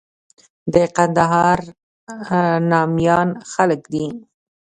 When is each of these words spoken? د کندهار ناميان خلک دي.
د 0.73 0.75
کندهار 0.95 1.59
ناميان 2.71 3.29
خلک 3.51 3.81
دي. 3.93 4.05